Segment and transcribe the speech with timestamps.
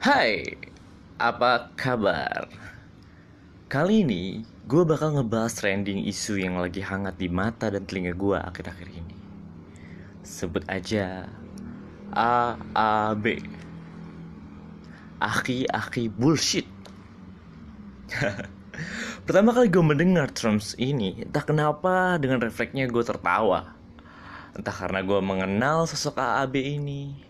[0.00, 0.56] Hai,
[1.20, 2.48] apa kabar?
[3.68, 8.32] Kali ini gue bakal ngebahas trending isu yang lagi hangat di mata dan telinga gue
[8.32, 9.18] akhir-akhir ini.
[10.24, 11.28] Sebut aja
[12.16, 13.44] AAB.
[15.20, 16.64] Aki-aki bullshit.
[19.28, 23.76] Pertama kali gue mendengar terms ini, entah kenapa dengan refleksnya gue tertawa.
[24.56, 27.28] Entah karena gue mengenal sosok AAB ini,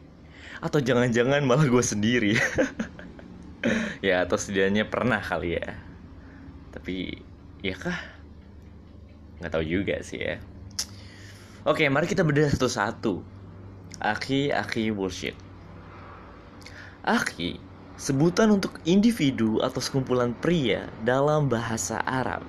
[0.58, 2.34] atau jangan-jangan malah gue sendiri.
[4.06, 5.78] ya atau setidaknya pernah kali ya.
[6.74, 7.22] Tapi
[7.62, 8.00] ya kah?
[9.38, 10.42] Nggak tahu juga sih ya.
[11.62, 13.22] Oke, mari kita bedah satu-satu.
[14.02, 15.36] Aki, aki bullshit.
[17.04, 22.40] Aki sebutan untuk individu atau sekumpulan pria dalam bahasa Arab.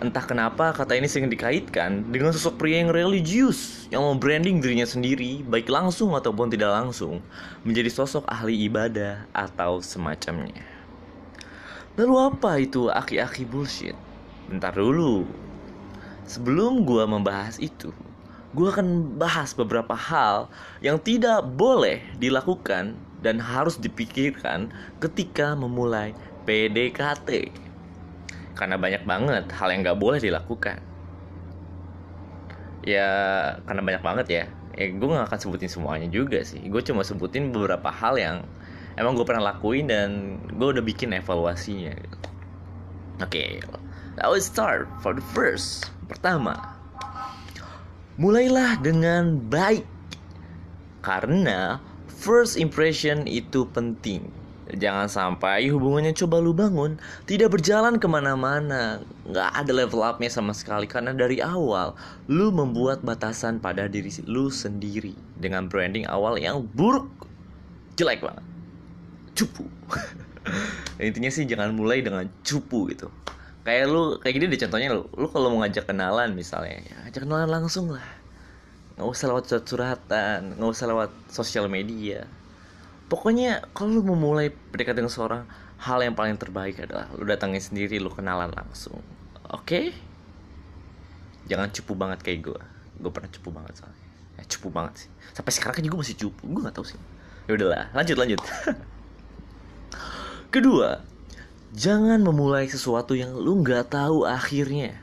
[0.00, 5.44] Entah kenapa kata ini sering dikaitkan dengan sosok pria yang religius yang membranding dirinya sendiri
[5.44, 7.20] baik langsung ataupun tidak langsung
[7.68, 10.64] menjadi sosok ahli ibadah atau semacamnya.
[12.00, 13.92] Lalu apa itu aki-aki bullshit?
[14.48, 15.28] Bentar dulu.
[16.24, 17.92] Sebelum gua membahas itu,
[18.56, 20.48] gua akan bahas beberapa hal
[20.80, 26.16] yang tidak boleh dilakukan dan harus dipikirkan ketika memulai
[26.48, 27.52] PDKT.
[28.60, 30.84] Karena banyak banget hal yang gak boleh dilakukan.
[32.84, 33.08] Ya,
[33.64, 34.44] karena banyak banget ya.
[34.76, 36.60] Ya, gue gak akan sebutin semuanya juga sih.
[36.68, 38.36] Gue cuma sebutin beberapa hal yang
[39.00, 41.96] emang gue pernah lakuin dan gue udah bikin evaluasinya.
[43.20, 43.64] Oke, okay,
[44.20, 45.88] let's start for the first.
[46.08, 46.56] Pertama,
[48.20, 49.88] mulailah dengan baik.
[51.00, 54.39] Karena first impression itu penting.
[54.70, 56.94] Jangan sampai hubungannya coba lu bangun
[57.26, 61.98] tidak berjalan ke mana-mana, nggak ada level upnya sama sekali karena dari awal
[62.30, 67.10] lu membuat batasan pada diri lu sendiri dengan branding awal yang buruk,
[67.98, 68.44] jelek banget,
[69.34, 69.66] cupu.
[71.02, 73.10] Intinya sih jangan mulai dengan cupu gitu.
[73.66, 77.26] Kayak lu kayak gini deh contohnya lu, lu kalau mau ngajak kenalan misalnya, ya, ngajak
[77.26, 78.06] kenalan langsung lah.
[78.94, 82.28] Nggak usah lewat surat-suratan nggak usah lewat sosial media
[83.10, 85.42] pokoknya kalau lu memulai berdekat dengan seorang
[85.82, 89.02] hal yang paling terbaik adalah lu datangin sendiri lu kenalan langsung.
[89.50, 89.66] Oke?
[89.66, 89.86] Okay?
[91.50, 92.60] jangan cupu banget kayak gue
[93.00, 94.06] gue pernah cupu banget soalnya.
[94.38, 95.08] Ya, cupu banget sih.
[95.34, 96.42] Sampai sekarang kan juga masih cupu.
[96.46, 97.00] Gue nggak tahu sih.
[97.50, 98.40] Ya udahlah lanjut lanjut.
[100.54, 101.02] Kedua
[101.74, 104.94] jangan memulai sesuatu yang lu nggak tahu akhirnya.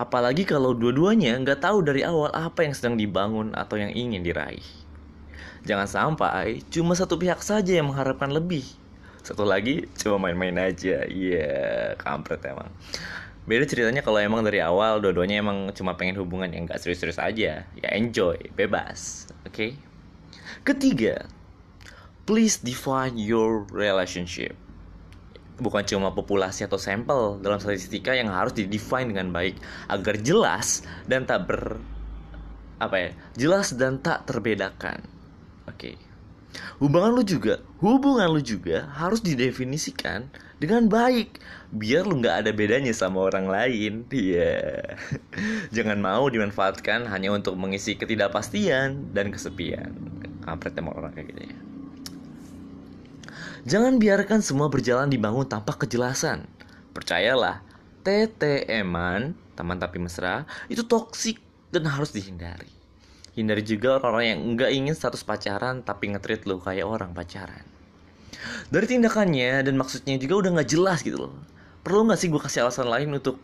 [0.00, 4.64] Apalagi kalau dua-duanya nggak tahu dari awal apa yang sedang dibangun atau yang ingin diraih.
[5.64, 8.64] Jangan sampai cuma satu pihak saja yang mengharapkan lebih.
[9.20, 11.04] Satu lagi cuma main-main aja.
[11.04, 12.72] Iya, yeah, kampret emang.
[13.44, 17.64] Beda ceritanya kalau emang dari awal dua-duanya emang cuma pengen hubungan yang gak serius-serius aja.
[17.66, 19.28] Ya enjoy, bebas.
[19.44, 19.52] Oke?
[19.52, 19.70] Okay?
[20.64, 21.28] Ketiga,
[22.24, 24.56] please define your relationship
[25.60, 29.60] bukan cuma populasi atau sampel dalam statistika yang harus didefine dengan baik
[29.92, 31.76] agar jelas dan tak ber
[32.80, 35.04] apa ya jelas dan tak terbedakan
[35.80, 35.96] oke okay.
[36.76, 40.28] hubungan lu juga hubungan lu juga harus didefinisikan
[40.60, 41.40] dengan baik
[41.72, 45.72] biar lu nggak ada bedanya sama orang lain iya yeah.
[45.80, 49.96] jangan mau dimanfaatkan hanya untuk mengisi ketidakpastian dan kesepian
[50.44, 51.56] kampret emang orang kayak gitu ya
[53.68, 56.48] Jangan biarkan semua berjalan dibangun tanpa kejelasan.
[56.96, 57.60] Percayalah,
[58.00, 61.36] TTM-an, teman tapi mesra, itu toksik
[61.68, 62.79] dan harus dihindari.
[63.40, 67.64] Hindari juga orang-orang yang nggak ingin status pacaran tapi ngetrit lo kayak orang pacaran.
[68.68, 71.34] Dari tindakannya dan maksudnya juga udah nggak jelas gitu loh.
[71.80, 73.40] Perlu nggak sih gue kasih alasan lain untuk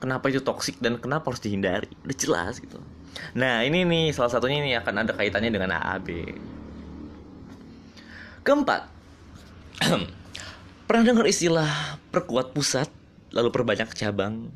[0.00, 1.92] kenapa itu toksik dan kenapa harus dihindari?
[2.02, 2.80] Udah jelas gitu.
[3.36, 6.08] Nah ini nih salah satunya ini akan ada kaitannya dengan AAB.
[8.42, 8.90] Keempat,
[10.92, 12.84] Pernah dengar istilah perkuat pusat
[13.32, 14.52] lalu perbanyak cabang?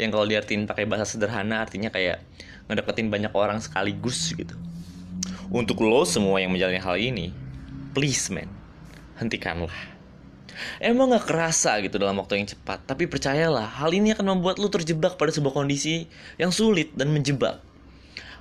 [0.00, 2.24] Yang kalau diartiin pakai bahasa sederhana artinya kayak
[2.68, 4.56] ngedeketin banyak orang sekaligus gitu.
[5.52, 7.28] Untuk lo semua yang menjalani hal ini,
[7.92, 8.48] please man,
[9.20, 9.92] hentikanlah.
[10.80, 14.68] Emang gak kerasa gitu dalam waktu yang cepat, tapi percayalah hal ini akan membuat lo
[14.68, 17.60] terjebak pada sebuah kondisi yang sulit dan menjebak.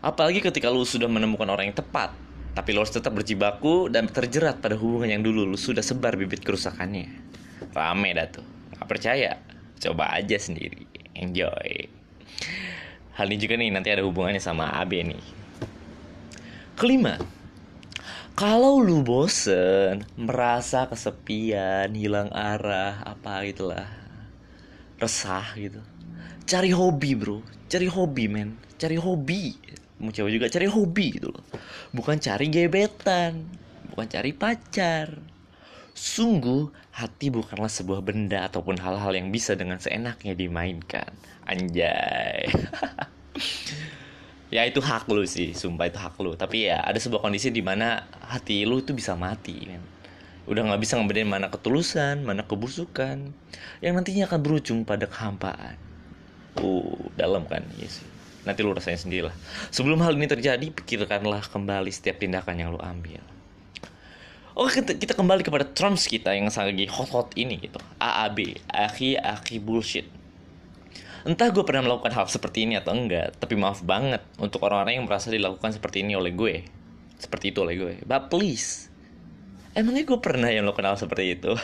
[0.03, 2.11] Apalagi ketika lo sudah menemukan orang yang tepat,
[2.51, 7.07] tapi lo tetap berjibaku dan terjerat pada hubungan yang dulu lo sudah sebar bibit kerusakannya.
[7.71, 8.43] Rame dah tuh.
[8.75, 9.39] Gak percaya?
[9.79, 10.90] Coba aja sendiri.
[11.21, 11.87] Enjoy.
[13.15, 15.25] Hal ini juga nih nanti ada hubungannya sama AB nih.
[16.73, 17.21] Kelima,
[18.33, 23.85] kalau lu bosen, merasa kesepian, hilang arah, apa gitulah,
[24.97, 25.77] resah gitu,
[26.49, 29.53] cari hobi bro, cari hobi men, cari hobi.
[30.01, 31.45] Mau cewek juga cari hobi gitu loh.
[31.93, 33.45] Bukan cari gebetan.
[33.93, 35.21] Bukan cari pacar.
[36.01, 41.13] Sungguh, hati bukanlah sebuah benda ataupun hal-hal yang bisa dengan seenaknya dimainkan.
[41.45, 42.49] Anjay.
[44.55, 46.33] ya itu hak lu sih, sumpah itu hak lu.
[46.33, 49.85] Tapi ya ada sebuah kondisi di mana hati lu itu bisa mati, men.
[50.49, 53.29] Udah nggak bisa ngebedain mana ketulusan, mana kebusukan,
[53.85, 55.77] yang nantinya akan berujung pada kehampaan.
[56.57, 58.09] Uh, dalam kan, iya sih.
[58.41, 59.37] Nanti lu rasain sendiri lah.
[59.69, 63.21] Sebelum hal ini terjadi, pikirkanlah kembali setiap tindakan yang lu ambil.
[64.51, 67.79] Oke kita, kita kembali kepada terms kita yang lagi hot-hot ini gitu.
[68.03, 70.07] AAB Aki-aki bullshit.
[71.23, 75.05] Entah gue pernah melakukan hal seperti ini atau enggak Tapi maaf banget Untuk orang-orang yang
[75.05, 76.65] merasa dilakukan seperti ini oleh gue.
[77.21, 77.93] Seperti itu oleh gue.
[78.03, 78.89] But please
[79.71, 81.55] Emangnya gue pernah yang melakukan hal seperti itu?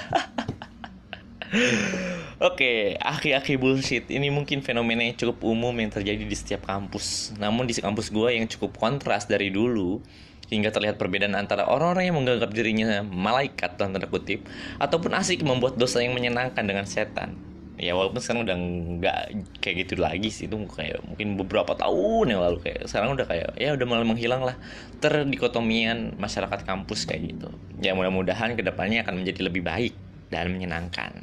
[2.38, 4.08] Oke, okay, aki-aki bullshit.
[4.08, 7.36] Ini mungkin fenomena yang cukup umum yang terjadi di setiap kampus.
[7.36, 10.00] Namun di kampus gue yang cukup kontras dari dulu,
[10.48, 14.48] hingga terlihat perbedaan antara orang-orang yang menganggap dirinya malaikat dalam tanda kutip
[14.80, 17.36] ataupun asik membuat dosa yang menyenangkan dengan setan.
[17.78, 19.20] Ya walaupun sekarang udah nggak
[19.62, 23.54] kayak gitu lagi sih itu kayak mungkin beberapa tahun yang lalu kayak sekarang udah kayak
[23.54, 24.58] ya udah mulai menghilang lah.
[24.98, 27.54] Terdikotomian masyarakat kampus kayak gitu.
[27.78, 29.94] Ya mudah-mudahan ke depannya akan menjadi lebih baik
[30.34, 31.22] dan menyenangkan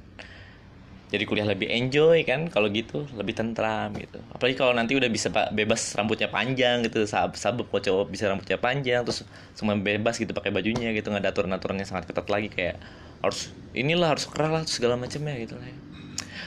[1.15, 4.19] jadi kuliah lebih enjoy kan kalau gitu lebih tentram gitu.
[4.35, 8.59] Apalagi kalau nanti udah bisa bebas rambutnya panjang gitu sabab sabab kok cowok bisa rambutnya
[8.59, 9.23] panjang terus
[9.55, 12.83] semua bebas gitu pakai bajunya gitu nggak ada aturan aturannya sangat ketat lagi kayak
[13.23, 15.77] harus inilah harus kerah lah segala macamnya gitu lah ya.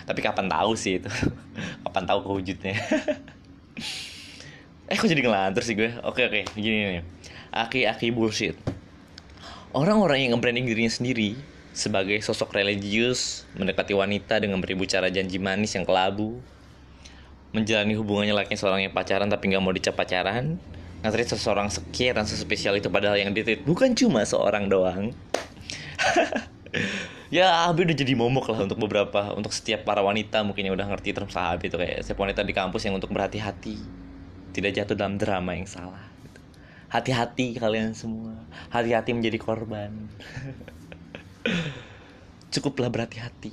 [0.06, 1.10] tapi kapan tahu sih itu?
[1.88, 2.76] Kapan tahu kewujudnya?
[4.88, 6.00] Eh kok jadi ngelantur sih gue?
[6.08, 7.04] Oke oke gini nih.
[7.52, 8.56] Aki aki bullshit.
[9.76, 11.36] Orang-orang yang nge-branding dirinya sendiri
[11.78, 16.42] sebagai sosok religius, mendekati wanita dengan beribu cara janji manis yang kelabu,
[17.54, 20.58] menjalani hubungannya layaknya seorang yang pacaran tapi nggak mau dicap pacaran,
[21.06, 25.14] ngatrit seseorang sekian dan sespesial itu padahal yang ditreat bukan cuma seorang doang.
[27.38, 30.88] ya Abi udah jadi momok lah untuk beberapa untuk setiap para wanita mungkin yang udah
[30.90, 33.78] ngerti term sahabat itu kayak setiap wanita di kampus yang untuk berhati-hati
[34.56, 36.40] tidak jatuh dalam drama yang salah gitu.
[36.88, 38.38] hati-hati kalian semua
[38.72, 39.92] hati-hati menjadi korban
[42.54, 43.52] cukuplah berhati-hati.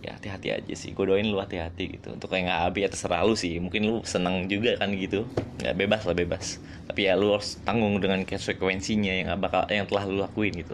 [0.00, 0.96] Ya hati-hati aja sih.
[0.96, 2.16] Gue doain lu hati-hati gitu.
[2.16, 3.60] Untuk yang nggak ya terserah lu sih.
[3.60, 5.28] Mungkin lu seneng juga kan gitu.
[5.60, 6.44] Nggak bebas lah bebas.
[6.88, 10.72] Tapi ya lu harus tanggung dengan konsekuensinya yang bakal yang telah lu lakuin gitu.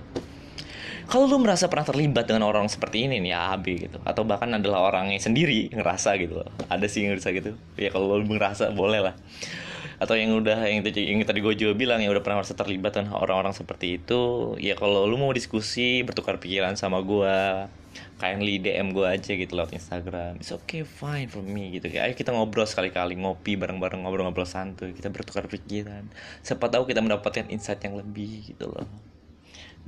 [1.06, 3.98] Kalau lu merasa pernah terlibat dengan orang seperti ini nih ya abi gitu.
[4.02, 6.42] Atau bahkan adalah orangnya sendiri ngerasa gitu.
[6.66, 7.50] Ada sih yang ngerasa gitu.
[7.78, 9.14] Ya kalau lu ngerasa boleh lah
[9.96, 13.16] atau yang udah yang, yang tadi gue juga bilang yang udah pernah merasa terlibat dengan
[13.16, 17.36] orang-orang seperti itu ya kalau lu mau diskusi bertukar pikiran sama gue
[18.20, 21.88] kindly DM gue aja gitu lewat Instagram it's okay fine for me gitu.
[21.88, 26.04] Kayak ayo kita ngobrol sekali-kali ngopi bareng-bareng ngobrol-ngobrol santuy kita bertukar pikiran.
[26.44, 28.84] Siapa tahu kita mendapatkan insight yang lebih gitu loh.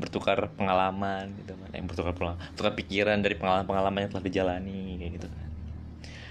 [0.01, 5.13] Bertukar pengalaman gitu kan yang bertukar pengalaman bertukar pikiran dari pengalaman-pengalaman yang telah dijalani kayak
[5.21, 5.49] gitu kan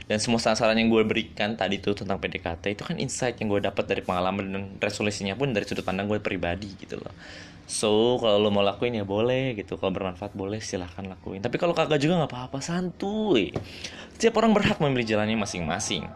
[0.08, 3.60] dan semua saran-saran yang gue berikan tadi tuh tentang PDKT itu kan insight yang gue
[3.60, 7.12] dapat dari pengalaman dan resolusinya pun dari sudut pandang gue pribadi gitu loh.
[7.68, 11.44] So kalau lo mau lakuin ya boleh gitu kalau bermanfaat boleh silahkan lakuin.
[11.44, 13.52] Tapi kalau kagak juga nggak apa-apa santuy.
[14.16, 16.08] Setiap orang berhak memilih jalannya masing-masing.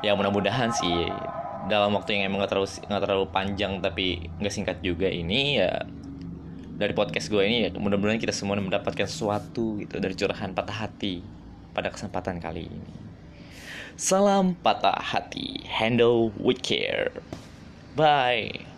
[0.00, 1.12] Ya mudah-mudahan sih
[1.68, 5.80] dalam waktu yang emang gak terlalu gak terlalu panjang tapi nggak singkat juga ini ya
[6.76, 11.43] dari podcast gue ini ya mudah-mudahan kita semua mendapatkan sesuatu gitu dari curahan patah hati
[11.74, 12.94] pada kesempatan kali ini.
[13.98, 17.10] Salam patah hati, handle with care.
[17.94, 18.73] Bye.